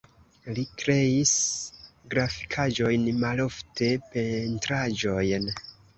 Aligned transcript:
Li 0.53 0.61
kreis 0.83 1.33
grafikaĵojn, 2.13 3.05
malofte 3.25 3.91
pentraĵojn. 4.15 5.47